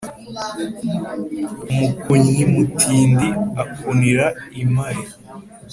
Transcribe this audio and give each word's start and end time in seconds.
Umukunnyi 1.71 2.43
mutindi 2.53 3.27
akunira 3.63 4.27
impare. 4.61 5.03